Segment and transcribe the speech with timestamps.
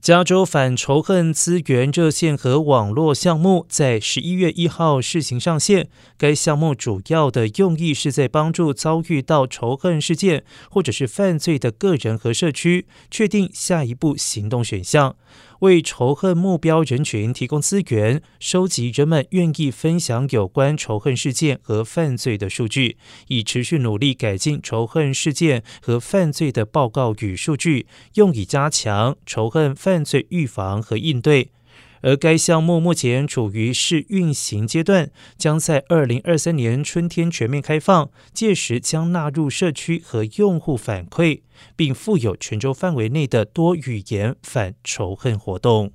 [0.00, 5.90] 加州反仇恨资源热线和网络项目在十一月一号试行上线。
[6.16, 15.16] 该项目主要的用意是在帮助遭遇到仇恨事件或者是犯罪的个人和社区，确定下一步行动选项。
[15.60, 22.96] 为仇恨目标人群提供资源，收集人们愿意分享有关仇恨事件和犯罪的数据，
[23.28, 31.50] 以持续努力改进仇恨事件和犯罪的报告与数据，用以加强仇恨犯罪预防和应对。
[32.02, 41.42] 而该项目目前处于试运行阶段，将在二零二三年春天全面开放，届时将纳入社区和用户反馈，
[41.76, 45.92] 并附有全州范围内的多语言反仇恨活动。